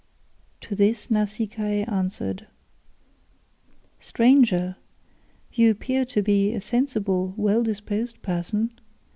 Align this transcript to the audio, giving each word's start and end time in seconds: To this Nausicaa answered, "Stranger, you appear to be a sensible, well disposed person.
To 0.61 0.73
this 0.75 1.11
Nausicaa 1.11 1.83
answered, 1.87 2.47
"Stranger, 3.99 4.77
you 5.53 5.69
appear 5.69 6.05
to 6.05 6.23
be 6.23 6.55
a 6.55 6.59
sensible, 6.59 7.35
well 7.37 7.61
disposed 7.61 8.19
person. 8.23 8.71